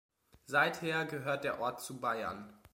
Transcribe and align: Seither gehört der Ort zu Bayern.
Seither 0.47 1.05
gehört 1.05 1.43
der 1.43 1.59
Ort 1.59 1.79
zu 1.79 1.99
Bayern. 2.01 2.51